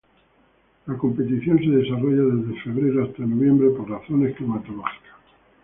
La 0.87 0.97
competición 0.97 1.59
se 1.59 1.69
desarrolla 1.69 2.23
desde 2.35 2.59
febrero 2.63 3.03
hasta 3.03 3.21
noviembre 3.21 3.69
por 3.69 3.87
razones 3.87 4.35
climatológicas. 4.35 5.13